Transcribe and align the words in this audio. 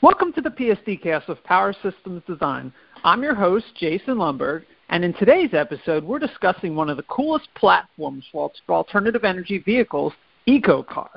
Welcome 0.00 0.32
to 0.34 0.40
the 0.40 0.50
PSD 0.50 1.02
cast 1.02 1.28
of 1.28 1.42
Power 1.42 1.74
Systems 1.82 2.22
Design. 2.24 2.72
I'm 3.02 3.20
your 3.20 3.34
host, 3.34 3.66
Jason 3.74 4.14
Lomberg, 4.14 4.62
and 4.90 5.04
in 5.04 5.12
today's 5.12 5.54
episode, 5.54 6.04
we're 6.04 6.20
discussing 6.20 6.76
one 6.76 6.88
of 6.88 6.96
the 6.96 7.02
coolest 7.02 7.48
platforms 7.56 8.24
for 8.30 8.48
alternative 8.68 9.24
energy 9.24 9.58
vehicles, 9.58 10.12
EcoCar. 10.46 11.08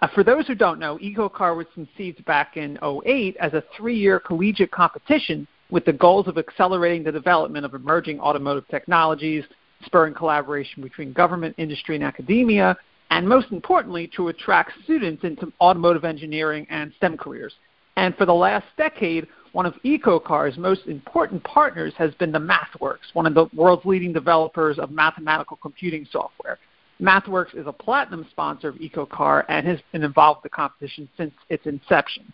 Uh, 0.00 0.08
for 0.14 0.24
those 0.24 0.46
who 0.46 0.54
don't 0.54 0.78
know, 0.78 0.96
EcoCar 1.02 1.54
was 1.54 1.66
conceived 1.74 2.24
back 2.24 2.56
in 2.56 2.78
08 2.82 3.36
as 3.40 3.52
a 3.52 3.62
three 3.76 3.98
year 3.98 4.18
collegiate 4.18 4.70
competition 4.70 5.46
with 5.68 5.84
the 5.84 5.92
goals 5.92 6.26
of 6.26 6.38
accelerating 6.38 7.04
the 7.04 7.12
development 7.12 7.66
of 7.66 7.74
emerging 7.74 8.18
automotive 8.20 8.66
technologies, 8.68 9.44
spurring 9.84 10.14
collaboration 10.14 10.82
between 10.82 11.12
government, 11.12 11.54
industry, 11.58 11.94
and 11.94 12.04
academia, 12.04 12.74
and 13.10 13.28
most 13.28 13.52
importantly, 13.52 14.10
to 14.16 14.28
attract 14.28 14.72
students 14.84 15.24
into 15.24 15.52
automotive 15.60 16.06
engineering 16.06 16.66
and 16.70 16.90
STEM 16.96 17.18
careers. 17.18 17.52
And 17.96 18.16
for 18.16 18.26
the 18.26 18.34
last 18.34 18.66
decade, 18.76 19.26
one 19.52 19.66
of 19.66 19.74
EcoCar's 19.84 20.56
most 20.56 20.86
important 20.86 21.42
partners 21.44 21.92
has 21.96 22.14
been 22.14 22.32
the 22.32 22.38
MathWorks, 22.38 23.14
one 23.14 23.26
of 23.26 23.34
the 23.34 23.46
world's 23.54 23.84
leading 23.84 24.12
developers 24.12 24.78
of 24.78 24.90
mathematical 24.90 25.56
computing 25.56 26.06
software. 26.10 26.58
MathWorks 27.00 27.56
is 27.56 27.66
a 27.66 27.72
platinum 27.72 28.26
sponsor 28.30 28.68
of 28.68 28.76
EcoCar 28.76 29.44
and 29.48 29.66
has 29.66 29.80
been 29.92 30.04
involved 30.04 30.42
with 30.42 30.52
the 30.52 30.54
competition 30.54 31.08
since 31.16 31.32
its 31.48 31.66
inception. 31.66 32.32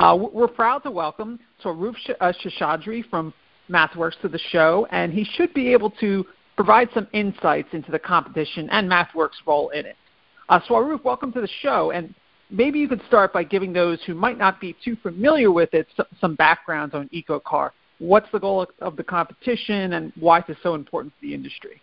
Uh, 0.00 0.16
we're 0.32 0.48
proud 0.48 0.78
to 0.80 0.90
welcome 0.90 1.38
Swaroop 1.62 1.94
uh, 2.20 2.32
Seshadri 2.42 3.08
from 3.10 3.32
MathWorks 3.70 4.20
to 4.22 4.28
the 4.28 4.40
show, 4.50 4.86
and 4.90 5.12
he 5.12 5.24
should 5.24 5.52
be 5.54 5.72
able 5.72 5.90
to 5.90 6.24
provide 6.56 6.88
some 6.94 7.08
insights 7.12 7.68
into 7.72 7.90
the 7.90 7.98
competition 7.98 8.68
and 8.70 8.90
MathWorks' 8.90 9.30
role 9.46 9.70
in 9.70 9.86
it. 9.86 9.96
Uh, 10.48 10.60
Swaroop, 10.68 11.04
welcome 11.04 11.32
to 11.32 11.40
the 11.40 11.48
show, 11.60 11.90
and 11.90 12.14
maybe 12.50 12.78
you 12.78 12.88
could 12.88 13.02
start 13.06 13.32
by 13.32 13.44
giving 13.44 13.72
those 13.72 13.98
who 14.06 14.14
might 14.14 14.38
not 14.38 14.60
be 14.60 14.76
too 14.84 14.96
familiar 15.02 15.50
with 15.50 15.72
it 15.74 15.88
some 16.20 16.34
backgrounds 16.34 16.94
on 16.94 17.08
EcoCar. 17.08 17.70
What's 17.98 18.30
the 18.32 18.40
goal 18.40 18.66
of 18.80 18.96
the 18.96 19.04
competition, 19.04 19.94
and 19.94 20.12
why 20.18 20.40
is 20.40 20.44
it 20.48 20.56
so 20.62 20.74
important 20.74 21.14
to 21.14 21.26
the 21.26 21.34
industry? 21.34 21.80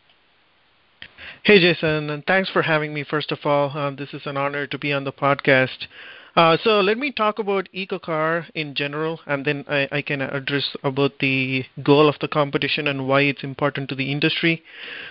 Hey, 1.44 1.60
Jason, 1.60 2.10
and 2.10 2.26
thanks 2.26 2.50
for 2.50 2.62
having 2.62 2.94
me. 2.94 3.04
First 3.04 3.32
of 3.32 3.40
all, 3.46 3.72
uh, 3.76 3.92
this 3.92 4.14
is 4.14 4.22
an 4.26 4.38
honor 4.38 4.68
to 4.68 4.78
be 4.78 4.92
on 4.92 5.04
the 5.04 5.12
podcast. 5.12 5.88
Uh, 6.36 6.58
so 6.64 6.80
let 6.80 6.98
me 6.98 7.12
talk 7.12 7.40
about 7.40 7.68
EcoCar 7.76 8.46
in 8.56 8.74
general, 8.74 9.20
and 9.26 9.44
then 9.44 9.66
I, 9.68 9.88
I, 9.92 10.02
can 10.02 10.22
address 10.22 10.76
about 10.84 11.20
the 11.20 11.66
goal 11.84 12.08
of 12.08 12.16
the 12.22 12.30
competition 12.30 12.88
and 12.88 13.06
why 13.06 13.22
it's 13.22 13.44
important 13.44 13.90
to 13.90 13.96
the 13.96 14.10
industry. 14.12 14.64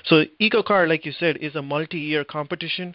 So 0.04 0.24
EcoCar, 0.40 0.88
like 0.88 1.04
you 1.04 1.12
said, 1.12 1.36
is 1.36 1.54
a 1.54 1.62
multi-year 1.62 2.24
competition, 2.24 2.94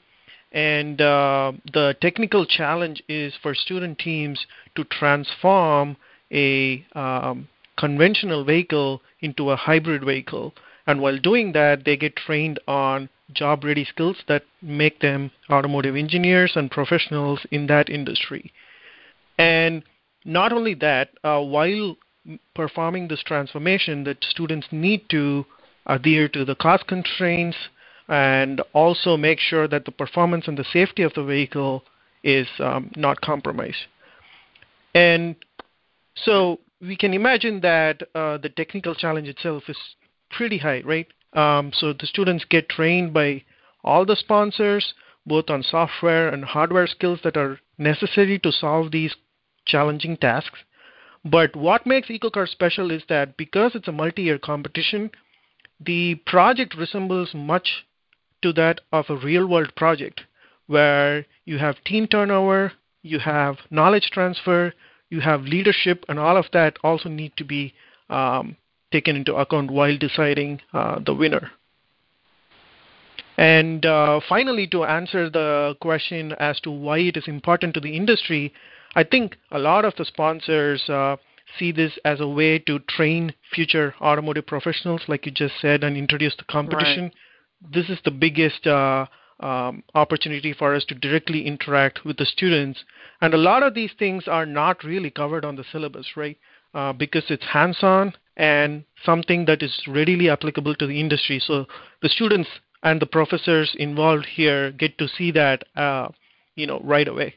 and 0.51 1.01
uh, 1.01 1.51
the 1.73 1.95
technical 2.01 2.45
challenge 2.45 3.03
is 3.07 3.33
for 3.41 3.53
student 3.53 3.99
teams 3.99 4.45
to 4.75 4.83
transform 4.85 5.97
a 6.31 6.85
um, 6.93 7.47
conventional 7.77 8.43
vehicle 8.43 9.01
into 9.19 9.51
a 9.51 9.55
hybrid 9.55 10.03
vehicle. 10.03 10.53
And 10.87 11.01
while 11.01 11.17
doing 11.17 11.51
that, 11.53 11.83
they 11.85 11.97
get 11.97 12.15
trained 12.15 12.59
on 12.67 13.09
job 13.33 13.63
ready 13.63 13.85
skills 13.85 14.17
that 14.27 14.43
make 14.61 14.99
them 14.99 15.31
automotive 15.49 15.95
engineers 15.95 16.53
and 16.55 16.69
professionals 16.69 17.45
in 17.51 17.67
that 17.67 17.89
industry. 17.89 18.53
And 19.37 19.83
not 20.23 20.53
only 20.53 20.75
that, 20.75 21.09
uh, 21.23 21.41
while 21.41 21.97
performing 22.55 23.07
this 23.07 23.23
transformation, 23.23 24.03
that 24.05 24.23
students 24.23 24.67
need 24.71 25.09
to 25.09 25.45
adhere 25.85 26.27
to 26.29 26.45
the 26.45 26.55
cost 26.55 26.87
constraints 26.87 27.57
and 28.07 28.61
also 28.73 29.17
make 29.17 29.39
sure 29.39 29.67
that 29.67 29.85
the 29.85 29.91
performance 29.91 30.47
and 30.47 30.57
the 30.57 30.65
safety 30.71 31.03
of 31.03 31.13
the 31.13 31.23
vehicle 31.23 31.83
is 32.23 32.47
um, 32.59 32.91
not 32.95 33.21
compromised. 33.21 33.85
And 34.93 35.35
so 36.15 36.59
we 36.81 36.95
can 36.95 37.13
imagine 37.13 37.61
that 37.61 38.03
uh, 38.13 38.37
the 38.37 38.49
technical 38.49 38.95
challenge 38.95 39.27
itself 39.27 39.63
is 39.67 39.77
pretty 40.31 40.57
high, 40.57 40.81
right? 40.85 41.07
Um, 41.33 41.71
so 41.73 41.93
the 41.93 42.07
students 42.07 42.45
get 42.49 42.69
trained 42.69 43.13
by 43.13 43.43
all 43.83 44.05
the 44.05 44.15
sponsors, 44.15 44.93
both 45.25 45.49
on 45.49 45.63
software 45.63 46.29
and 46.29 46.45
hardware 46.45 46.87
skills 46.87 47.19
that 47.23 47.37
are 47.37 47.59
necessary 47.77 48.39
to 48.39 48.51
solve 48.51 48.91
these 48.91 49.15
challenging 49.65 50.17
tasks. 50.17 50.59
But 51.23 51.55
what 51.55 51.87
makes 51.87 52.07
EcoCar 52.07 52.47
special 52.47 52.91
is 52.91 53.03
that 53.09 53.35
because 53.35 53.71
it's 53.73 53.87
a 53.87 53.91
multi-year 53.91 54.37
competition, 54.37 55.09
the 55.79 56.15
project 56.25 56.75
resembles 56.77 57.33
much 57.33 57.85
to 58.45 58.53
that 58.53 58.79
of 58.91 59.05
a 59.09 59.17
real-world 59.17 59.73
project 59.75 60.21
where 60.67 61.25
you 61.45 61.57
have 61.57 61.83
team 61.83 62.05
turnover, 62.05 62.71
you 63.01 63.17
have 63.17 63.55
knowledge 63.71 64.09
transfer, 64.11 64.71
you 65.09 65.19
have 65.19 65.41
leadership, 65.55 66.05
and 66.07 66.19
all 66.19 66.37
of 66.37 66.45
that 66.53 66.77
also 66.83 67.09
need 67.09 67.33
to 67.37 67.43
be 67.43 67.73
um, 68.11 68.55
taken 68.91 69.15
into 69.15 69.33
account 69.35 69.71
while 69.71 69.97
deciding 69.97 70.61
uh, 70.73 70.99
the 71.03 71.13
winner. 71.13 71.51
And 73.37 73.83
uh, 73.83 74.19
finally, 74.29 74.67
to 74.67 74.83
answer 74.85 75.27
the 75.27 75.75
question 75.81 76.33
as 76.33 76.59
to 76.61 76.69
why 76.71 76.99
it 76.99 77.17
is 77.17 77.27
important 77.27 77.73
to 77.73 77.79
the 77.79 77.97
industry, 77.97 78.53
I 78.95 79.03
think 79.03 79.37
a 79.51 79.59
lot 79.59 79.85
of 79.85 79.95
the 79.97 80.05
sponsors 80.05 80.87
uh, 80.87 81.17
see 81.57 81.71
this 81.71 81.93
as 82.05 82.19
a 82.19 82.27
way 82.27 82.59
to 82.59 82.79
train 82.79 83.33
future 83.53 83.95
automotive 84.01 84.45
professionals, 84.45 85.01
like 85.07 85.25
you 85.25 85.31
just 85.31 85.55
said, 85.59 85.83
and 85.83 85.97
introduce 85.97 86.35
the 86.35 86.43
competition. 86.45 87.05
Right. 87.05 87.13
This 87.73 87.89
is 87.89 87.99
the 88.05 88.11
biggest 88.11 88.65
uh, 88.67 89.05
um, 89.39 89.83
opportunity 89.93 90.53
for 90.53 90.73
us 90.75 90.85
to 90.85 90.95
directly 90.95 91.45
interact 91.45 92.05
with 92.05 92.17
the 92.17 92.25
students. 92.25 92.83
And 93.21 93.33
a 93.33 93.37
lot 93.37 93.63
of 93.63 93.73
these 93.73 93.91
things 93.97 94.27
are 94.27 94.45
not 94.45 94.83
really 94.83 95.09
covered 95.09 95.45
on 95.45 95.55
the 95.55 95.65
syllabus, 95.71 96.07
right? 96.15 96.37
Uh, 96.73 96.93
because 96.93 97.23
it's 97.29 97.45
hands 97.45 97.77
on 97.81 98.13
and 98.37 98.83
something 99.05 99.45
that 99.45 99.63
is 99.63 99.81
readily 99.87 100.29
applicable 100.29 100.75
to 100.75 100.87
the 100.87 100.99
industry. 100.99 101.39
So 101.39 101.65
the 102.01 102.09
students 102.09 102.49
and 102.83 103.01
the 103.01 103.05
professors 103.05 103.73
involved 103.79 104.25
here 104.25 104.71
get 104.71 104.97
to 104.97 105.07
see 105.07 105.31
that, 105.31 105.63
uh, 105.75 106.09
you 106.55 106.67
know, 106.67 106.81
right 106.83 107.07
away. 107.07 107.33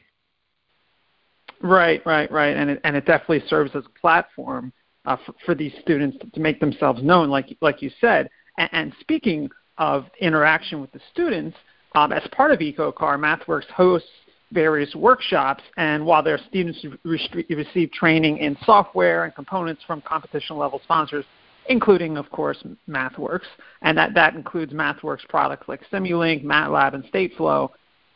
Right, 1.61 2.05
right, 2.05 2.31
right, 2.31 2.55
and 2.55 2.69
it, 2.69 2.81
and 2.83 2.95
it 2.95 3.05
definitely 3.05 3.43
serves 3.47 3.75
as 3.75 3.83
a 3.85 3.99
platform 3.99 4.71
uh, 5.05 5.17
for, 5.25 5.35
for, 5.45 5.55
these 5.55 5.73
students 5.81 6.17
to 6.33 6.39
make 6.39 6.59
themselves 6.59 7.03
known, 7.03 7.29
like 7.29 7.57
like 7.61 7.81
you 7.81 7.91
said. 7.99 8.29
And, 8.57 8.69
and 8.71 8.93
speaking 9.01 9.49
of 9.79 10.05
interaction 10.19 10.79
with 10.81 10.91
the 10.91 10.99
students, 11.11 11.57
um, 11.95 12.11
as 12.11 12.21
part 12.31 12.51
of 12.51 12.59
EcoCar, 12.59 13.17
MathWorks 13.17 13.67
hosts 13.71 14.09
various 14.51 14.93
workshops, 14.95 15.63
and 15.77 16.05
while 16.05 16.23
their 16.23 16.39
students 16.49 16.83
receive 17.03 17.91
training 17.91 18.37
in 18.37 18.57
software 18.65 19.25
and 19.25 19.35
components 19.35 19.81
from 19.85 20.01
competition 20.01 20.57
level 20.57 20.81
sponsors, 20.83 21.25
including, 21.67 22.17
of 22.17 22.29
course, 22.31 22.63
MathWorks, 22.89 23.45
and 23.81 23.97
that, 23.97 24.13
that 24.15 24.35
includes 24.35 24.73
MathWorks 24.73 25.27
products 25.29 25.67
like 25.67 25.81
Simulink, 25.91 26.43
MATLAB, 26.43 26.95
and 26.95 27.03
Stateflow. 27.05 27.69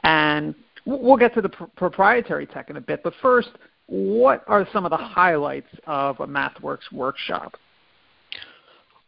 And 0.04 0.56
we'll 0.86 1.18
get 1.18 1.34
to 1.36 1.42
the 1.42 1.50
pr- 1.50 1.66
proprietary 1.76 2.48
tech 2.48 2.70
in 2.70 2.78
a 2.78 2.82
bit, 2.82 3.02
but 3.04 3.14
first, 3.22 3.50
what 3.86 4.44
are 4.48 4.68
some 4.74 4.86
of 4.86 4.90
the 4.90 4.98
highlights 4.98 5.68
of 5.86 6.20
a 6.20 6.26
MathWorks 6.26 6.92
workshop? 6.92 7.56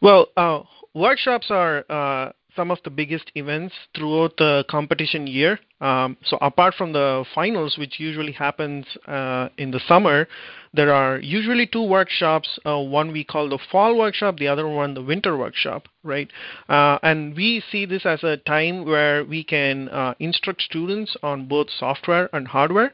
Well, 0.02 0.28
uh, 0.38 0.62
workshops 0.94 1.48
are 1.50 1.84
uh, 1.90 2.32
some 2.56 2.72
of 2.72 2.80
the 2.84 2.90
biggest 2.90 3.32
events 3.36 3.74
throughout 3.96 4.38
the 4.38 4.64
competition 4.70 5.28
year. 5.28 5.60
Um, 5.82 6.18
so 6.26 6.38
apart 6.42 6.74
from 6.76 6.94
the 6.94 7.26
finals, 7.36 7.78
which 7.78 8.00
usually 8.00 8.32
happens 8.32 8.86
uh, 9.08 9.50
in 9.58 9.72
the 9.72 9.82
summer, 9.88 10.28
there 10.74 10.94
are 10.94 11.20
usually 11.20 11.68
two 11.68 11.84
workshops. 11.84 12.60
Uh, 12.66 12.80
one 12.80 13.12
we 13.12 13.24
call 13.24 13.50
the 13.50 13.60
fall 13.72 13.98
workshop, 13.98 14.38
the 14.38 14.48
other 14.48 14.68
one 14.68 14.94
the 14.94 15.02
winter 15.02 15.38
workshop, 15.38 15.88
right? 16.04 16.30
Uh, 16.70 16.98
and 17.04 17.36
we 17.36 17.64
see 17.72 17.86
this 17.86 18.06
as 18.06 18.24
a 18.24 18.38
time 18.38 18.86
where 18.86 19.24
we 19.24 19.44
can 19.44 19.90
uh, 19.90 20.14
instruct 20.20 20.62
students 20.62 21.16
on 21.24 21.48
both 21.48 21.68
software 21.78 22.30
and 22.34 22.48
hardware. 22.48 22.94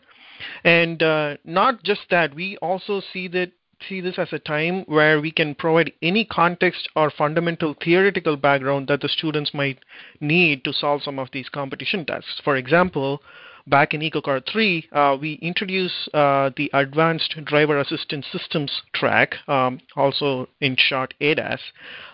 And 0.63 1.01
uh, 1.03 1.37
not 1.45 1.83
just 1.83 2.01
that, 2.09 2.33
we 2.33 2.57
also 2.57 3.01
see 3.13 3.27
that 3.29 3.51
see 3.87 4.01
this 4.01 4.17
as 4.17 4.31
a 4.31 4.39
time 4.39 4.83
where 4.87 5.19
we 5.19 5.31
can 5.31 5.55
provide 5.55 5.91
any 6.01 6.25
context 6.25 6.89
or 6.95 7.09
fundamental 7.11 7.75
theoretical 7.83 8.37
background 8.37 8.87
that 8.87 9.01
the 9.01 9.09
students 9.09 9.53
might 9.53 9.79
need 10.19 10.63
to 10.63 10.73
solve 10.73 11.03
some 11.03 11.19
of 11.19 11.29
these 11.31 11.49
competition 11.49 12.05
tasks. 12.05 12.41
For 12.43 12.55
example, 12.55 13.21
back 13.67 13.93
in 13.93 14.01
EcoCar 14.01 14.43
3, 14.51 14.89
uh, 14.91 15.17
we 15.19 15.33
introduced 15.35 16.09
uh, 16.13 16.51
the 16.55 16.69
Advanced 16.73 17.35
Driver 17.45 17.79
Assistance 17.79 18.25
Systems 18.31 18.71
track, 18.93 19.35
um, 19.47 19.79
also 19.95 20.47
in 20.59 20.75
short 20.77 21.13
ADAS. 21.21 21.59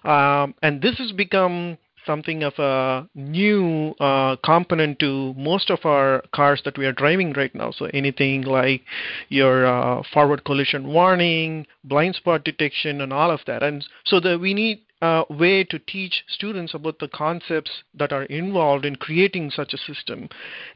Um, 0.04 0.56
and 0.62 0.82
this 0.82 0.98
has 0.98 1.12
become 1.12 1.78
something 2.08 2.42
of 2.44 2.54
a 2.58 3.08
new 3.14 3.94
uh, 4.00 4.38
component 4.44 4.98
to 5.00 5.36
most 5.36 5.70
of 5.70 5.86
our 5.86 6.24
cars 6.34 6.62
that 6.66 6.78
we 6.78 6.88
are 6.88 6.94
driving 6.94 7.34
right 7.34 7.54
now. 7.54 7.70
So 7.72 7.86
anything 7.94 8.42
like 8.42 8.82
your 9.30 9.68
uh, 9.68 10.02
forward 10.14 10.44
collision 10.46 10.88
warning, 10.88 11.68
blind 11.84 12.16
spot 12.16 12.44
detection, 12.44 13.02
and 13.02 13.14
all 13.14 13.30
of 13.30 13.42
that. 13.46 13.62
And 13.62 13.86
so 14.06 14.20
the, 14.20 14.40
we 14.40 14.56
need 14.56 14.82
uh, 15.02 15.24
way 15.30 15.64
to 15.64 15.80
teach 15.80 16.24
students 16.28 16.74
about 16.74 17.00
the 17.00 17.08
concepts 17.08 17.72
that 17.94 18.12
are 18.12 18.24
involved 18.24 18.86
in 18.86 18.96
creating 18.96 19.52
such 19.52 19.74
a 19.74 19.78
system. 19.78 20.28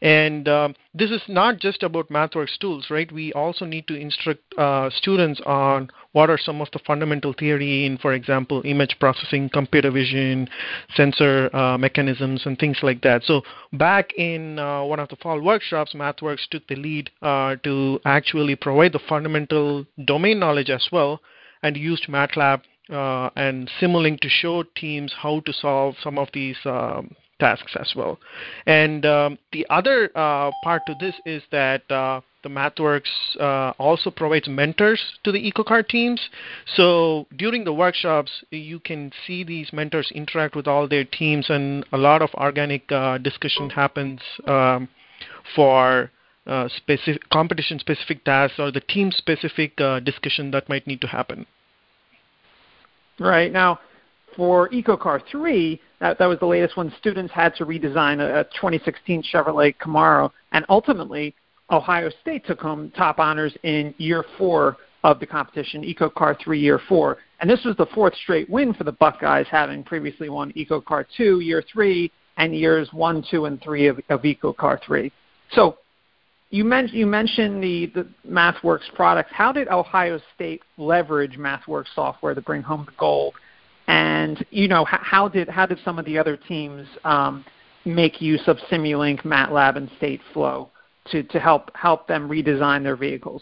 And 0.02 0.48
um, 0.48 0.76
this 0.94 1.10
is 1.10 1.22
not 1.28 1.60
just 1.60 1.82
about 1.84 2.10
MathWorks 2.10 2.58
tools, 2.60 2.88
right? 2.90 3.12
We 3.12 3.34
also 3.34 3.66
need 3.66 3.88
to 3.88 3.96
instruct 3.96 4.42
uh, 4.58 4.90
students 4.92 5.42
on 5.46 5.90
what 6.12 6.30
are 6.30 6.38
some 6.38 6.62
of 6.62 6.68
the 6.72 6.80
fundamental 6.86 7.34
theory 7.34 7.86
in, 7.86 7.98
for 7.98 8.14
example, 8.14 8.62
image 8.66 8.98
processing, 9.00 9.50
computer 9.50 9.90
vision, 9.90 10.50
sensor 10.96 11.50
uh, 11.56 11.78
mechanisms, 11.78 12.44
and 12.46 12.60
things 12.60 12.78
like 12.84 13.02
that. 13.02 13.24
So 13.24 13.42
back 13.74 14.14
in 14.18 14.60
uh, 14.60 14.84
one 14.84 15.00
of 15.00 15.10
the 15.10 15.16
fall 15.16 15.42
workshops, 15.42 15.94
MathWorks 15.94 16.48
took 16.52 16.68
the 16.68 16.76
lead 16.76 17.10
uh, 17.22 17.56
to 17.64 18.00
actually 18.06 18.56
provide 18.56 18.94
the 18.94 19.00
fundamental 19.08 19.86
domain 20.06 20.40
knowledge 20.40 20.70
as 20.70 20.88
well 20.92 21.22
and 21.64 21.78
used 21.78 22.08
MATLAB 22.08 22.62
uh, 22.92 23.30
and 23.36 23.70
Simulink 23.80 24.20
to 24.22 24.30
show 24.30 24.64
teams 24.76 25.14
how 25.18 25.40
to 25.42 25.54
solve 25.54 25.96
some 26.04 26.18
of 26.18 26.28
these 26.34 26.58
um, 26.66 27.16
tasks 27.40 27.76
as 27.80 27.94
well. 27.96 28.20
And 28.66 29.06
um, 29.06 29.38
the 29.52 29.66
other 29.70 30.12
uh, 30.16 30.52
part 30.64 30.84
to 30.86 30.96
this 31.00 31.16
is 31.26 31.42
that 31.52 31.90
uh, 31.90 32.22
the 32.44 32.50
MathWorks 32.50 33.10
uh, 33.40 33.74
also 33.80 34.12
provides 34.12 34.48
mentors 34.48 35.02
to 35.24 35.32
the 35.32 35.52
EcoCar 35.52 35.88
teams. 35.88 36.22
So 36.76 37.28
during 37.36 37.64
the 37.64 37.74
workshops, 37.74 38.32
you 38.52 38.80
can 38.80 39.12
see 39.26 39.44
these 39.44 39.74
mentors 39.74 40.12
interact 40.14 40.56
with 40.56 40.68
all 40.68 40.88
their 40.88 41.04
teams, 41.04 41.50
and 41.50 41.86
a 41.92 41.98
lot 41.98 42.22
of 42.22 42.30
organic 42.36 42.92
uh, 42.92 43.18
discussion 43.18 43.70
happens 43.70 44.22
um, 44.48 44.88
for 45.56 46.12
uh, 46.48 46.68
specific 46.76 47.28
competition-specific 47.30 48.24
tasks 48.24 48.60
or 48.60 48.72
the 48.72 48.82
team-specific 48.82 49.78
discussion 50.04 50.52
that 50.52 50.70
might 50.70 50.88
need 50.88 51.02
to 51.02 51.08
happen. 51.08 51.46
Right. 53.20 53.52
Now, 53.52 53.80
for 54.36 54.70
EcoCar 54.70 55.22
3, 55.30 55.82
that, 56.00 56.18
that 56.18 56.26
was 56.26 56.40
the 56.40 56.46
latest 56.46 56.78
one, 56.78 56.94
students 57.00 57.34
had 57.34 57.56
to 57.56 57.66
redesign 57.66 58.20
a, 58.20 58.42
a 58.42 58.44
2016 58.46 59.24
Chevrolet 59.32 59.76
Camaro, 59.78 60.32
and 60.52 60.66
ultimately, 60.70 61.36
Ohio 61.70 62.10
State 62.22 62.46
took 62.46 62.60
home 62.60 62.92
top 62.96 63.20
honors 63.20 63.56
in 63.64 63.94
year 63.98 64.26
four 64.38 64.78
of 65.04 65.20
the 65.20 65.26
competition, 65.26 65.84
EcoCar 65.84 66.38
3 66.40 66.60
year 66.60 66.80
four. 66.88 67.18
And 67.40 67.50
this 67.50 67.64
was 67.66 67.76
the 67.78 67.88
fourth 67.88 68.14
straight 68.16 68.50
win 68.50 68.74
for 68.74 68.84
the 68.84 68.92
Buckeyes, 68.92 69.48
having 69.50 69.84
previously 69.84 70.30
won 70.30 70.52
EcoCar 70.54 71.06
2 71.18 71.40
year 71.40 71.64
three 71.72 72.12
and 72.38 72.56
years 72.56 72.90
one, 72.92 73.24
two, 73.30 73.46
and 73.46 73.62
three 73.62 73.88
of, 73.88 74.00
of 74.10 74.22
EcoCar 74.22 74.80
3. 74.84 75.12
So 75.54 75.78
you, 76.52 76.66
men- 76.66 76.90
you 76.92 77.08
mentioned 77.08 77.64
the, 77.64 77.88
the 77.96 78.08
MathWorks 78.30 78.94
products. 78.94 79.32
How 79.34 79.52
did 79.52 79.70
Ohio 79.70 80.20
State 80.36 80.62
leverage 80.78 81.38
MathWorks 81.38 81.88
software 81.96 82.36
to 82.36 82.42
bring 82.42 82.62
home 82.62 82.86
the 82.86 82.94
gold? 82.98 83.34
And 83.88 84.46
you 84.52 84.68
know, 84.68 84.86
how, 84.86 85.00
how 85.02 85.28
did 85.28 85.50
how 85.50 85.66
did 85.66 85.80
some 85.84 85.98
of 85.98 86.06
the 86.06 86.18
other 86.18 86.38
teams 86.38 86.88
um, 87.04 87.44
make 87.86 88.22
use 88.22 88.42
of 88.48 88.58
Simulink, 88.70 89.24
MATLAB, 89.24 89.78
and 89.78 89.90
Stateflow 90.00 90.70
to, 91.08 91.24
to 91.24 91.40
help 91.40 91.72
help 91.76 92.08
them 92.08 92.30
redesign 92.30 92.84
their 92.84 92.96
vehicles? 92.96 93.42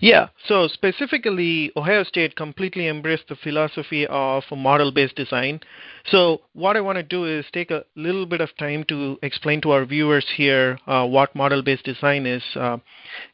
Yeah, 0.00 0.28
so 0.46 0.68
specifically, 0.68 1.72
Ohio 1.76 2.04
State 2.04 2.36
completely 2.36 2.88
embraced 2.88 3.28
the 3.28 3.36
philosophy 3.36 4.06
of 4.06 4.44
model 4.50 4.92
based 4.92 5.16
design. 5.16 5.60
So, 6.06 6.42
what 6.52 6.76
I 6.76 6.80
want 6.80 6.96
to 6.96 7.02
do 7.02 7.24
is 7.24 7.44
take 7.52 7.70
a 7.70 7.84
little 7.94 8.26
bit 8.26 8.40
of 8.40 8.56
time 8.58 8.84
to 8.88 9.18
explain 9.22 9.60
to 9.62 9.70
our 9.70 9.84
viewers 9.84 10.26
here 10.36 10.78
uh, 10.86 11.06
what 11.06 11.34
model 11.34 11.62
based 11.62 11.84
design 11.84 12.26
is. 12.26 12.42
Uh, 12.54 12.78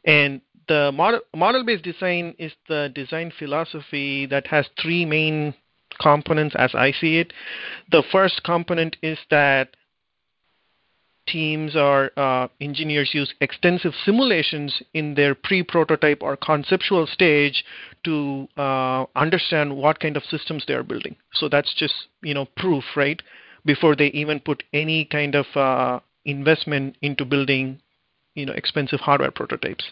and 0.05 0.41
the 0.67 0.91
model 0.93 1.21
model 1.35 1.65
based 1.65 1.83
design 1.83 2.35
is 2.39 2.53
the 2.67 2.91
design 2.95 3.31
philosophy 3.37 4.25
that 4.27 4.47
has 4.47 4.65
three 4.81 5.05
main 5.05 5.53
components 5.99 6.55
as 6.57 6.73
I 6.73 6.91
see 6.91 7.17
it. 7.17 7.33
The 7.91 8.03
first 8.11 8.43
component 8.43 8.97
is 9.01 9.17
that 9.29 9.75
teams 11.27 11.75
or 11.75 12.11
uh, 12.17 12.47
engineers 12.59 13.11
use 13.13 13.33
extensive 13.41 13.93
simulations 14.05 14.81
in 14.93 15.15
their 15.15 15.35
pre-prototype 15.35 16.21
or 16.21 16.35
conceptual 16.37 17.07
stage 17.07 17.63
to 18.03 18.47
uh, 18.57 19.05
understand 19.15 19.75
what 19.75 19.99
kind 19.99 20.17
of 20.17 20.23
systems 20.25 20.63
they 20.67 20.73
are 20.73 20.83
building. 20.83 21.15
So 21.33 21.49
that's 21.49 21.73
just 21.75 21.93
you 22.21 22.33
know 22.33 22.47
proof, 22.57 22.83
right? 22.95 23.21
Before 23.65 23.95
they 23.95 24.07
even 24.07 24.39
put 24.39 24.63
any 24.73 25.05
kind 25.05 25.35
of 25.35 25.45
uh, 25.55 25.99
investment 26.25 26.97
into 27.01 27.25
building 27.25 27.79
you 28.35 28.45
know 28.45 28.53
expensive 28.53 28.99
hardware 28.99 29.31
prototypes 29.31 29.83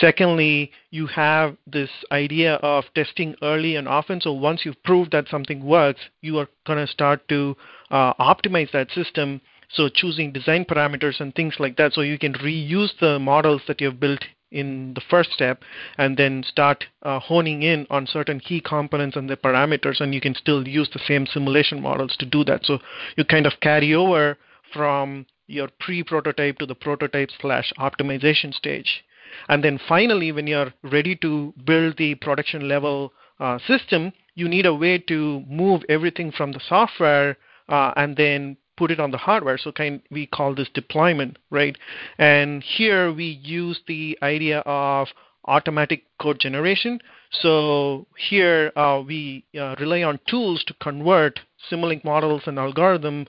secondly 0.00 0.70
you 0.90 1.06
have 1.06 1.56
this 1.66 1.90
idea 2.10 2.54
of 2.56 2.84
testing 2.94 3.34
early 3.42 3.76
and 3.76 3.86
often 3.86 4.20
so 4.20 4.32
once 4.32 4.64
you've 4.64 4.82
proved 4.82 5.12
that 5.12 5.28
something 5.28 5.64
works 5.64 6.00
you 6.22 6.38
are 6.38 6.48
going 6.66 6.78
to 6.78 6.90
start 6.90 7.26
to 7.28 7.56
uh, 7.90 8.14
optimize 8.14 8.70
that 8.72 8.90
system 8.92 9.40
so 9.72 9.88
choosing 9.88 10.32
design 10.32 10.64
parameters 10.64 11.20
and 11.20 11.34
things 11.34 11.54
like 11.58 11.76
that, 11.76 11.92
so 11.92 12.00
you 12.00 12.18
can 12.18 12.34
reuse 12.34 12.90
the 13.00 13.18
models 13.18 13.62
that 13.66 13.80
you've 13.80 14.00
built 14.00 14.24
in 14.52 14.94
the 14.94 15.00
first 15.10 15.32
step 15.32 15.62
and 15.98 16.16
then 16.16 16.44
start 16.46 16.84
uh, 17.02 17.18
honing 17.18 17.62
in 17.62 17.86
on 17.90 18.06
certain 18.06 18.38
key 18.40 18.60
components 18.60 19.16
and 19.16 19.28
the 19.28 19.36
parameters 19.36 20.00
and 20.00 20.14
you 20.14 20.20
can 20.20 20.34
still 20.34 20.66
use 20.66 20.88
the 20.92 21.00
same 21.00 21.26
simulation 21.26 21.82
models 21.82 22.16
to 22.18 22.24
do 22.24 22.44
that. 22.44 22.64
So 22.64 22.78
you 23.16 23.24
kind 23.24 23.46
of 23.46 23.54
carry 23.60 23.94
over 23.94 24.38
from 24.72 25.26
your 25.48 25.68
pre-prototype 25.80 26.58
to 26.58 26.66
the 26.66 26.74
prototype 26.74 27.30
slash 27.40 27.72
optimization 27.78 28.54
stage. 28.54 29.04
And 29.48 29.62
then 29.64 29.80
finally 29.88 30.30
when 30.32 30.46
you're 30.46 30.72
ready 30.82 31.16
to 31.16 31.52
build 31.64 31.96
the 31.98 32.14
production 32.14 32.68
level 32.68 33.12
uh, 33.40 33.58
system 33.66 34.12
you 34.36 34.48
need 34.48 34.66
a 34.66 34.74
way 34.74 34.98
to 34.98 35.42
move 35.48 35.82
everything 35.88 36.30
from 36.30 36.52
the 36.52 36.60
software 36.68 37.36
uh, 37.68 37.92
and 37.96 38.16
then 38.16 38.56
put 38.76 38.90
it 38.90 39.00
on 39.00 39.10
the 39.10 39.18
hardware. 39.18 39.58
So 39.58 39.72
kind 39.72 40.00
we 40.10 40.26
call 40.26 40.54
this 40.54 40.68
deployment, 40.74 41.38
right? 41.50 41.76
And 42.18 42.62
here 42.62 43.12
we 43.12 43.40
use 43.42 43.80
the 43.86 44.18
idea 44.22 44.60
of 44.60 45.08
automatic 45.46 46.04
code 46.20 46.40
generation. 46.40 47.00
So 47.30 48.06
here 48.16 48.72
uh, 48.76 49.02
we 49.06 49.44
uh, 49.58 49.76
rely 49.78 50.02
on 50.02 50.18
tools 50.28 50.64
to 50.64 50.74
convert 50.74 51.40
Simulink 51.70 52.04
models 52.04 52.42
and 52.46 52.58
algorithm 52.58 53.26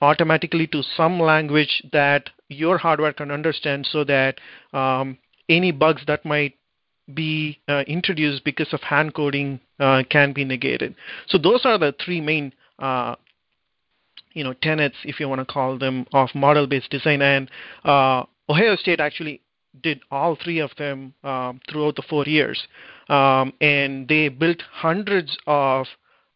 automatically 0.00 0.66
to 0.68 0.82
some 0.96 1.18
language 1.18 1.82
that 1.92 2.30
your 2.48 2.78
hardware 2.78 3.12
can 3.12 3.30
understand 3.30 3.86
so 3.90 4.04
that 4.04 4.38
um, 4.72 5.18
any 5.48 5.72
bugs 5.72 6.02
that 6.06 6.24
might 6.24 6.54
be 7.14 7.58
uh, 7.68 7.84
introduced 7.86 8.44
because 8.44 8.72
of 8.72 8.80
hand 8.82 9.14
coding 9.14 9.58
uh, 9.80 10.02
can 10.10 10.32
be 10.32 10.44
negated. 10.44 10.94
So 11.28 11.38
those 11.38 11.64
are 11.64 11.78
the 11.78 11.94
three 12.04 12.20
main 12.20 12.52
uh, 12.78 13.16
you 14.38 14.44
know 14.44 14.54
tenets, 14.68 14.96
if 15.04 15.18
you 15.20 15.28
want 15.28 15.40
to 15.40 15.52
call 15.56 15.78
them, 15.78 16.06
of 16.12 16.28
model-based 16.34 16.90
design. 16.90 17.20
And 17.22 17.50
uh, 17.84 18.24
Ohio 18.48 18.76
State 18.76 19.00
actually 19.00 19.40
did 19.82 20.00
all 20.10 20.36
three 20.42 20.60
of 20.60 20.70
them 20.78 21.14
um, 21.24 21.60
throughout 21.68 21.96
the 21.96 22.06
four 22.10 22.24
years, 22.24 22.58
um, 23.08 23.52
and 23.60 24.08
they 24.08 24.28
built 24.28 24.62
hundreds 24.70 25.36
of 25.46 25.86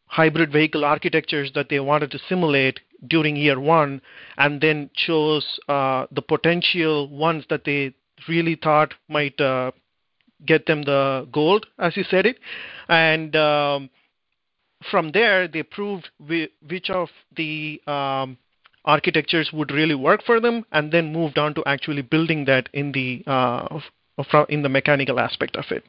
hybrid 0.07 0.53
vehicle 0.53 0.85
architectures 0.85 1.51
that 1.55 1.69
they 1.71 1.81
wanted 1.81 2.11
to 2.11 2.19
simulate 2.29 2.81
during 3.09 3.35
year 3.37 3.59
one, 3.59 4.01
and 4.37 4.61
then 4.61 4.91
chose 4.95 5.47
uh, 5.69 6.07
the 6.13 6.23
potential 6.23 7.09
ones 7.09 7.45
that 7.51 7.65
they 7.65 7.95
really 8.29 8.57
thought 8.57 8.95
might 9.09 9.41
uh, 9.41 9.71
get 10.47 10.67
them 10.67 10.83
the 10.83 11.27
gold, 11.33 11.67
as 11.79 11.97
you 11.97 12.05
said 12.05 12.27
it, 12.27 12.39
and 12.89 13.35
um, 13.37 13.91
from 14.91 15.13
there, 15.13 15.49
they 15.49 15.63
proved 15.63 16.11
which 16.19 16.91
of 16.91 17.09
the 17.37 17.81
um, 17.87 18.37
architectures 18.85 19.51
would 19.53 19.71
really 19.71 19.95
work 19.95 20.23
for 20.25 20.41
them, 20.41 20.65
and 20.73 20.93
then 20.93 21.13
moved 21.13 21.39
on 21.39 21.55
to 21.55 21.63
actually 21.67 22.03
building 22.03 22.45
that 22.47 22.69
in 22.73 22.93
the 22.93 23.23
uh, 23.27 23.81
in 24.49 24.63
the 24.63 24.69
mechanical 24.69 25.19
aspect 25.19 25.57
of 25.57 25.65
it. 25.71 25.85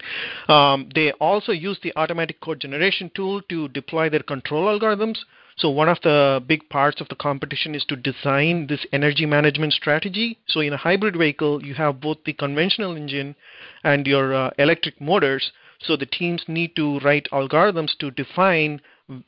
Um, 0.50 0.90
they 0.96 1.12
also 1.14 1.52
use 1.52 1.78
the 1.84 1.94
automatic 1.96 2.40
code 2.40 2.62
generation 2.62 3.12
tool 3.14 3.42
to 3.50 3.68
deploy 3.70 4.10
their 4.10 4.24
control 4.24 4.66
algorithms. 4.68 5.18
So 5.58 5.70
one 5.70 5.90
of 5.90 6.00
the 6.02 6.44
big 6.48 6.68
parts 6.70 7.00
of 7.00 7.10
the 7.10 7.16
competition 7.16 7.76
is 7.76 7.86
to 7.86 7.96
design 7.96 8.66
this 8.68 8.86
energy 8.92 9.26
management 9.26 9.74
strategy. 9.74 10.40
So 10.48 10.62
in 10.62 10.74
a 10.74 10.78
hybrid 10.78 11.16
vehicle, 11.16 11.64
you 11.64 11.76
have 11.76 12.02
both 12.02 12.18
the 12.26 12.34
conventional 12.34 12.96
engine 12.96 13.36
and 13.84 14.08
your 14.08 14.34
uh, 14.34 14.50
electric 14.58 15.00
motors. 15.00 15.52
So 15.84 15.96
the 15.96 16.06
teams 16.06 16.44
need 16.48 16.76
to 16.76 17.00
write 17.00 17.28
algorithms 17.32 17.98
to 18.00 18.12
define 18.12 18.82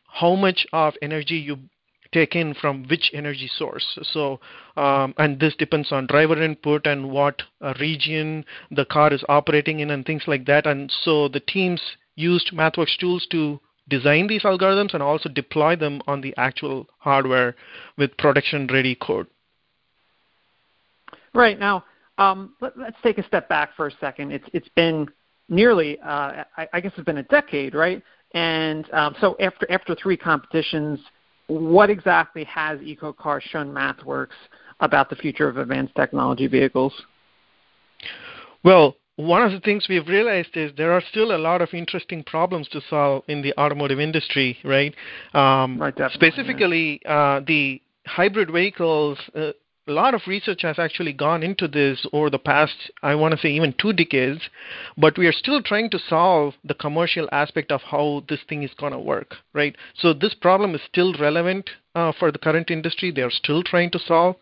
how 0.07 0.35
much 0.35 0.65
of 0.73 0.93
energy 1.01 1.35
you 1.35 1.57
take 2.11 2.35
in 2.35 2.53
from 2.53 2.85
which 2.87 3.11
energy 3.13 3.49
source. 3.57 3.99
So, 4.13 4.39
um, 4.77 5.13
and 5.17 5.39
this 5.39 5.55
depends 5.55 5.91
on 5.91 6.07
driver 6.07 6.41
input 6.41 6.87
and 6.87 7.11
what 7.11 7.41
uh, 7.61 7.73
region 7.79 8.45
the 8.71 8.85
car 8.85 9.11
is 9.13 9.23
operating 9.27 9.81
in 9.81 9.91
and 9.91 10.05
things 10.05 10.23
like 10.25 10.45
that. 10.45 10.65
And 10.65 10.91
so 11.03 11.27
the 11.27 11.41
teams 11.41 11.81
used 12.15 12.51
MathWorks 12.53 12.97
tools 12.97 13.27
to 13.31 13.59
design 13.89 14.27
these 14.27 14.43
algorithms 14.43 14.93
and 14.93 15.03
also 15.03 15.29
deploy 15.29 15.75
them 15.75 16.01
on 16.07 16.21
the 16.21 16.33
actual 16.37 16.87
hardware 16.99 17.55
with 17.97 18.17
production 18.17 18.67
ready 18.71 18.95
code. 18.95 19.27
Right 21.33 21.59
now, 21.59 21.83
um, 22.17 22.53
let, 22.61 22.77
us 22.77 22.93
take 23.03 23.17
a 23.17 23.27
step 23.27 23.49
back 23.49 23.75
for 23.75 23.87
a 23.87 23.91
second. 23.99 24.31
It's 24.31 24.47
it's 24.53 24.69
been 24.69 25.09
nearly, 25.49 25.99
uh, 25.99 26.43
I, 26.57 26.67
I, 26.73 26.81
guess 26.81 26.91
it's 26.95 27.05
been 27.05 27.17
a 27.17 27.23
decade, 27.23 27.75
right? 27.75 28.01
And 28.33 28.91
um, 28.93 29.15
so 29.21 29.35
after 29.39 29.69
after 29.71 29.95
three 29.95 30.17
competitions, 30.17 30.99
what 31.47 31.89
exactly 31.89 32.43
has 32.45 32.79
EcoCar 32.79 33.41
shown 33.41 33.71
MathWorks 33.71 34.35
about 34.79 35.09
the 35.09 35.15
future 35.15 35.47
of 35.47 35.57
advanced 35.57 35.95
technology 35.95 36.47
vehicles? 36.47 36.93
Well, 38.63 38.97
one 39.17 39.41
of 39.43 39.51
the 39.51 39.59
things 39.61 39.85
we've 39.87 40.07
realized 40.07 40.57
is 40.57 40.71
there 40.75 40.91
are 40.91 41.01
still 41.09 41.35
a 41.35 41.37
lot 41.37 41.61
of 41.61 41.69
interesting 41.73 42.23
problems 42.23 42.67
to 42.69 42.81
solve 42.89 43.23
in 43.27 43.41
the 43.41 43.53
automotive 43.57 43.99
industry, 43.99 44.57
right? 44.63 44.93
Um, 45.33 45.79
right 45.79 45.93
specifically, 46.13 46.99
yeah. 47.05 47.37
uh, 47.37 47.41
the 47.45 47.81
hybrid 48.05 48.51
vehicles. 48.51 49.17
Uh, 49.33 49.51
a 49.87 49.91
lot 49.91 50.13
of 50.13 50.21
research 50.25 50.63
has 50.63 50.79
actually 50.79 51.13
gone 51.13 51.43
into 51.43 51.67
this 51.67 52.05
over 52.11 52.29
the 52.29 52.39
past, 52.39 52.91
I 53.03 53.13
want 53.15 53.33
to 53.33 53.39
say, 53.39 53.49
even 53.49 53.75
two 53.79 53.93
decades, 53.93 54.41
but 54.97 55.17
we 55.17 55.27
are 55.27 55.31
still 55.31 55.61
trying 55.61 55.89
to 55.91 55.99
solve 55.99 56.55
the 56.63 56.73
commercial 56.73 57.29
aspect 57.31 57.71
of 57.71 57.81
how 57.81 58.23
this 58.27 58.39
thing 58.49 58.63
is 58.63 58.73
going 58.79 58.93
to 58.93 58.99
work, 58.99 59.35
right? 59.53 59.75
So 59.95 60.13
this 60.13 60.33
problem 60.33 60.73
is 60.73 60.81
still 60.89 61.13
relevant 61.19 61.69
uh, 61.93 62.13
for 62.17 62.31
the 62.31 62.39
current 62.39 62.71
industry. 62.71 63.11
They 63.11 63.21
are 63.21 63.31
still 63.31 63.61
trying 63.61 63.91
to 63.91 63.99
solve, 63.99 64.37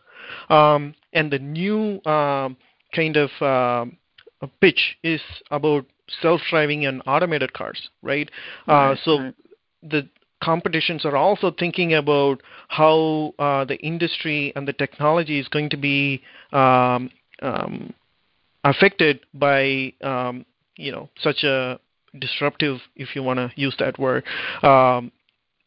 um, 0.49 0.95
and 1.11 1.31
the 1.31 1.39
new 1.39 2.01
um, 2.05 2.55
kind 2.95 3.17
of 3.17 3.29
uh, 3.41 4.47
pitch 4.61 4.97
is 5.03 5.21
about 5.51 5.85
self-driving 6.21 6.85
and 6.85 7.01
automated 7.05 7.53
cars, 7.53 7.89
right? 8.01 8.29
Uh, 8.67 8.71
right 8.71 8.99
so 9.03 9.19
right. 9.19 9.35
the 9.81 10.07
competitions 10.43 11.05
are 11.05 11.15
also 11.15 11.51
thinking 11.57 11.93
about 11.93 12.41
how 12.67 13.33
uh, 13.39 13.63
the 13.63 13.77
industry 13.77 14.51
and 14.55 14.67
the 14.67 14.73
technology 14.73 15.39
is 15.39 15.47
going 15.47 15.69
to 15.69 15.77
be 15.77 16.21
um, 16.51 17.09
um, 17.41 17.93
affected 18.63 19.21
by 19.33 19.93
um, 20.03 20.45
you 20.75 20.91
know 20.91 21.09
such 21.19 21.43
a 21.43 21.79
disruptive, 22.19 22.79
if 22.95 23.15
you 23.15 23.23
want 23.23 23.37
to 23.37 23.51
use 23.55 23.75
that 23.79 23.97
word, 23.97 24.23
um, 24.63 25.11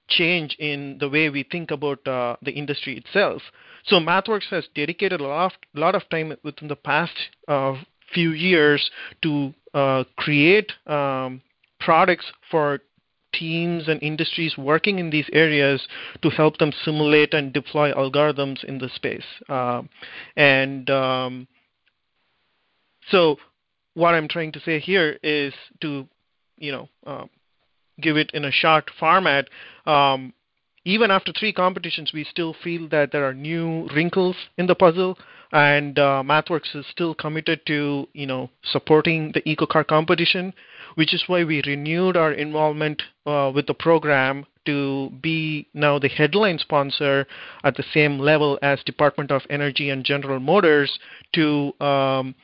change 0.08 0.54
in 0.58 0.96
the 1.00 1.08
way 1.08 1.28
we 1.30 1.42
think 1.42 1.70
about 1.70 2.06
uh, 2.06 2.36
the 2.42 2.52
industry 2.52 2.96
itself. 2.96 3.42
So 3.86 3.96
MathWorks 3.96 4.48
has 4.50 4.68
dedicated 4.74 5.20
a 5.20 5.24
lot, 5.24 5.46
of, 5.46 5.52
lot 5.74 5.94
of 5.94 6.08
time 6.10 6.36
within 6.44 6.68
the 6.68 6.76
past 6.76 7.14
uh, 7.48 7.74
few 8.12 8.30
years 8.30 8.90
to 9.22 9.52
uh, 9.74 10.04
create 10.16 10.70
um, 10.86 11.42
products 11.80 12.26
for 12.50 12.80
teams 13.38 13.88
and 13.88 14.02
industries 14.02 14.56
working 14.56 14.98
in 14.98 15.10
these 15.10 15.28
areas 15.32 15.86
to 16.22 16.30
help 16.30 16.58
them 16.58 16.72
simulate 16.84 17.34
and 17.34 17.52
deploy 17.52 17.92
algorithms 17.92 18.62
in 18.64 18.78
the 18.78 18.88
space. 18.94 19.24
Uh, 19.48 19.82
and 20.36 20.88
um, 20.90 21.48
so, 23.10 23.36
what 23.94 24.14
I'm 24.14 24.28
trying 24.28 24.52
to 24.52 24.60
say 24.60 24.78
here 24.78 25.18
is 25.22 25.54
to, 25.80 26.06
you 26.58 26.72
know, 26.72 26.88
uh, 27.06 27.24
give 28.00 28.16
it 28.16 28.30
in 28.34 28.44
a 28.44 28.50
short 28.50 28.90
format. 28.98 29.48
Um, 29.86 30.32
even 30.84 31.10
after 31.10 31.32
three 31.32 31.52
competitions, 31.52 32.12
we 32.12 32.24
still 32.24 32.54
feel 32.62 32.88
that 32.90 33.10
there 33.10 33.26
are 33.26 33.34
new 33.34 33.88
wrinkles 33.94 34.36
in 34.58 34.66
the 34.66 34.74
puzzle, 34.74 35.18
and 35.52 35.98
uh, 35.98 36.22
MathWorks 36.24 36.74
is 36.74 36.86
still 36.90 37.14
committed 37.14 37.64
to, 37.66 38.08
you 38.12 38.26
know, 38.26 38.50
supporting 38.62 39.32
the 39.32 39.42
EcoCar 39.42 39.86
competition 39.86 40.52
which 40.96 41.14
is 41.14 41.22
why 41.28 41.44
we 41.44 41.62
renewed 41.66 42.16
our 42.16 42.32
involvement 42.32 43.02
uh, 43.26 43.52
with 43.54 43.66
the 43.66 43.74
program 43.74 44.44
to 44.64 45.10
be 45.22 45.68
now 45.74 45.98
the 45.98 46.08
headline 46.08 46.58
sponsor 46.58 47.26
at 47.62 47.76
the 47.76 47.84
same 47.94 48.18
level 48.18 48.58
as 48.62 48.82
Department 48.84 49.30
of 49.30 49.42
Energy 49.48 49.90
and 49.90 50.04
General 50.04 50.40
Motors 50.40 50.98
to 51.34 51.72
um, 51.80 52.34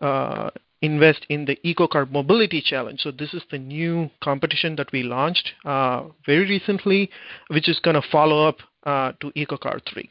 uh, 0.00 0.50
invest 0.82 1.26
in 1.28 1.44
the 1.46 1.58
EcoCar 1.64 2.10
Mobility 2.10 2.60
Challenge. 2.60 3.00
So 3.00 3.10
this 3.10 3.34
is 3.34 3.42
the 3.50 3.58
new 3.58 4.10
competition 4.22 4.76
that 4.76 4.92
we 4.92 5.02
launched 5.02 5.52
uh, 5.64 6.04
very 6.26 6.48
recently, 6.48 7.10
which 7.48 7.68
is 7.68 7.80
going 7.80 8.00
to 8.00 8.08
follow 8.10 8.46
up 8.46 8.58
uh, 8.84 9.12
to 9.20 9.30
EcoCar 9.32 9.80
3. 9.92 10.08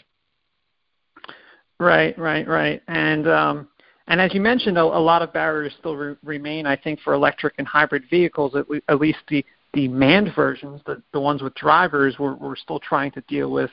Right, 1.81 2.15
right, 2.19 2.47
right. 2.47 2.79
And 2.87 3.27
um, 3.27 3.67
and 4.07 4.21
as 4.21 4.35
you 4.35 4.39
mentioned, 4.39 4.77
a, 4.77 4.83
a 4.83 5.01
lot 5.01 5.23
of 5.23 5.33
barriers 5.33 5.73
still 5.79 5.95
re- 5.95 6.15
remain, 6.23 6.67
I 6.67 6.75
think, 6.75 6.99
for 6.99 7.13
electric 7.13 7.55
and 7.57 7.67
hybrid 7.67 8.03
vehicles, 8.07 8.55
at, 8.55 8.69
le- 8.69 8.81
at 8.87 8.99
least 8.99 9.17
the, 9.29 9.43
the 9.73 9.87
manned 9.87 10.31
versions, 10.35 10.81
the, 10.85 11.01
the 11.11 11.19
ones 11.19 11.41
with 11.41 11.55
drivers, 11.55 12.19
we're, 12.19 12.35
we're 12.35 12.55
still 12.55 12.79
trying 12.79 13.09
to 13.13 13.21
deal 13.21 13.49
with 13.49 13.71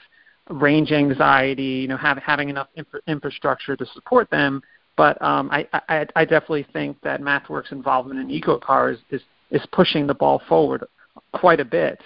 range 0.49 0.91
anxiety, 0.91 1.63
you 1.63 1.89
know, 1.89 1.99
have, 1.99 2.17
having 2.17 2.49
enough 2.49 2.69
infra- 2.77 3.03
infrastructure 3.09 3.77
to 3.77 3.85
support 3.93 4.31
them. 4.31 4.63
But 4.97 5.21
um, 5.21 5.51
I, 5.51 5.69
I, 5.91 6.07
I 6.17 6.25
definitely 6.25 6.67
think 6.73 6.99
that 7.03 7.21
MathWorks' 7.21 7.73
involvement 7.73 8.21
in 8.21 8.41
EcoCar 8.41 8.95
is, 8.95 9.01
is, 9.11 9.21
is 9.51 9.67
pushing 9.73 10.07
the 10.07 10.15
ball 10.15 10.41
forward 10.49 10.83
quite 11.35 11.61
a 11.61 11.65
bit. 11.65 12.01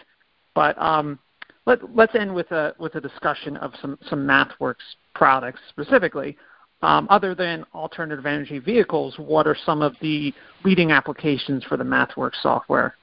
But 0.53 0.77
um, 0.83 1.21
let, 1.67 1.95
let's 1.95 2.15
end 2.15 2.35
with 2.35 2.51
a, 2.51 2.75
with 2.79 2.95
a 2.97 3.01
discussion 3.01 3.57
of 3.59 3.73
some, 3.81 3.99
some 4.09 4.27
MathWorks 4.27 4.77
products 5.15 5.61
specifically. 5.69 6.37
Um, 6.83 7.07
other 7.11 7.35
than 7.35 7.65
alternative 7.75 8.27
energy 8.27 8.59
vehicles, 8.59 9.15
what 9.17 9.47
are 9.47 9.57
some 9.65 9.83
of 9.83 9.95
the 10.01 10.35
leading 10.65 10.91
applications 10.91 11.63
for 11.65 11.77
the 11.77 11.85
MathWorks 11.85 12.43
software? 12.43 12.97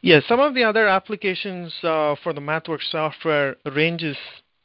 Yeah, 0.00 0.20
some 0.26 0.40
of 0.40 0.54
the 0.54 0.64
other 0.64 0.88
applications 0.88 1.74
uh, 1.82 2.16
for 2.22 2.32
the 2.32 2.40
MathWorks 2.40 2.90
software 2.90 3.56
ranges 3.74 4.16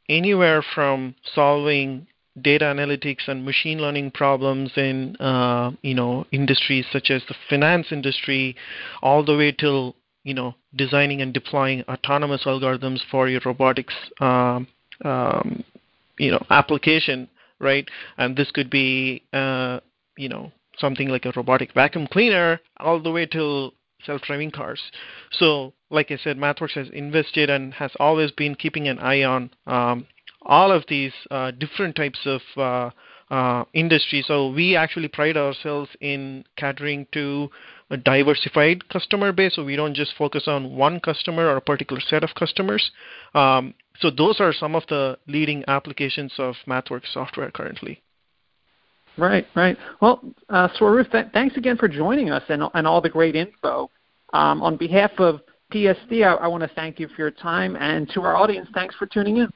anywhere 0.08 0.64
from 0.74 1.16
solving 1.34 2.08
data 2.42 2.66
analytics 2.66 3.28
and 3.28 3.44
machine 3.44 3.80
learning 3.80 4.12
problems 4.12 4.72
in 4.78 5.16
uh, 5.18 5.72
you 5.82 5.94
know 5.94 6.26
industries 6.32 6.86
such 6.92 7.10
as 7.10 7.22
the 7.28 7.36
finance 7.50 7.88
industry, 7.92 8.56
all 9.02 9.24
the 9.26 9.36
way 9.36 9.52
till 9.52 9.96
you 10.24 10.34
know 10.34 10.56
designing 10.76 11.22
and 11.22 11.34
deploying 11.34 11.84
autonomous 11.84 12.44
algorithms 12.46 13.00
for 13.10 13.28
your 13.28 13.42
robotics 13.46 13.94
um, 14.20 14.68
um, 15.04 15.64
you 16.18 16.32
know 16.32 16.44
application 16.50 17.28
right? 17.62 17.88
And 18.18 18.36
this 18.36 18.52
could 18.52 18.70
be, 18.70 19.24
uh, 19.32 19.80
you 20.18 20.28
know, 20.28 20.52
something 20.78 21.08
like 21.08 21.26
a 21.26 21.32
robotic 21.36 21.74
vacuum 21.74 22.08
cleaner, 22.12 22.60
all 22.78 23.00
the 23.00 23.12
way 23.12 23.26
to 23.28 23.72
self-driving 24.06 24.52
cars. 24.52 24.82
So, 25.32 25.74
like 25.92 26.12
I 26.12 26.18
said, 26.18 26.38
MathWorks 26.38 26.74
has 26.74 26.90
invested 26.90 27.50
and 27.50 27.74
has 27.76 27.92
always 28.00 28.32
been 28.32 28.56
keeping 28.56 28.88
an 28.88 28.98
eye 29.00 29.24
on 29.24 29.52
um, 29.68 30.08
all 30.42 30.72
of 30.72 30.84
these 30.90 31.14
uh, 31.30 31.52
different 31.52 31.96
types 31.96 32.20
of 32.26 32.42
uh, 32.58 32.90
uh, 33.32 33.64
industries. 33.74 34.26
So 34.28 34.50
we 34.50 34.76
actually 34.76 35.08
pride 35.08 35.38
ourselves 35.38 35.90
in 36.02 36.44
catering 36.58 37.06
to 37.14 37.50
a 37.92 37.98
diversified 37.98 38.88
customer 38.90 39.32
base. 39.32 39.56
So 39.56 39.64
we 39.64 39.76
don't 39.76 39.94
just 39.94 40.14
focus 40.18 40.44
on 40.48 40.76
one 40.76 41.00
customer 41.00 41.46
or 41.48 41.58
a 41.58 41.62
particular 41.62 42.02
set 42.02 42.24
of 42.24 42.34
customers. 42.34 42.90
Um, 43.36 43.74
so 44.00 44.10
those 44.10 44.40
are 44.40 44.54
some 44.54 44.76
of 44.76 44.84
the 44.88 45.18
leading 45.28 45.64
applications 45.68 46.34
of 46.40 46.56
MathWorks 46.68 47.14
software 47.14 47.52
currently. 47.52 48.02
Right, 49.18 49.46
right. 49.56 49.78
Well, 50.02 50.22
uh, 50.50 50.70
th- 50.70 51.26
thanks 51.34 51.58
again 51.58 51.78
for 51.78 51.90
joining 51.90 52.32
us 52.32 52.44
and, 52.50 52.64
and 52.74 52.88
all 52.88 53.02
the 53.02 53.10
great 53.10 53.36
info. 53.36 53.92
Um, 54.34 54.64
on 54.64 54.78
behalf 54.78 55.12
of 55.18 55.42
PSD, 55.74 56.26
I, 56.26 56.34
I 56.36 56.48
want 56.48 56.64
to 56.64 56.70
thank 56.76 56.98
you 56.98 57.10
for 57.10 57.16
your 57.18 57.32
time, 57.32 57.76
and 57.76 58.10
to 58.14 58.22
our 58.22 58.38
audience, 58.38 58.70
thanks 58.74 58.96
for 58.96 59.06
tuning 59.06 59.38
in. 59.38 59.50